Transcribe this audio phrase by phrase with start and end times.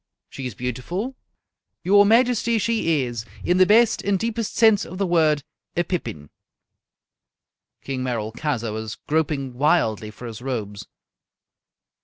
[0.31, 1.15] "She is beautiful?"
[1.83, 5.43] "Your majesty, she is, in the best and deepest sense of the word,
[5.77, 6.31] a pippin!"
[7.83, 10.87] King Merolchazzar was groping wildly for his robes.